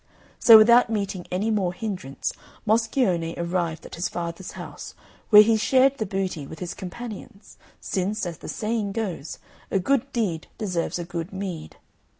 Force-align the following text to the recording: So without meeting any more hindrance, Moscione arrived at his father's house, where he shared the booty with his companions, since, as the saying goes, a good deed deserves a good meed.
So 0.39 0.57
without 0.57 0.89
meeting 0.89 1.27
any 1.29 1.51
more 1.51 1.73
hindrance, 1.73 2.33
Moscione 2.65 3.35
arrived 3.37 3.85
at 3.85 3.93
his 3.93 4.09
father's 4.09 4.53
house, 4.53 4.95
where 5.29 5.43
he 5.43 5.55
shared 5.57 5.99
the 5.99 6.07
booty 6.07 6.47
with 6.47 6.57
his 6.57 6.73
companions, 6.73 7.55
since, 7.79 8.25
as 8.25 8.39
the 8.39 8.49
saying 8.49 8.93
goes, 8.93 9.37
a 9.69 9.77
good 9.77 10.11
deed 10.11 10.47
deserves 10.57 10.97
a 10.97 11.05
good 11.05 11.31
meed. 11.31 11.75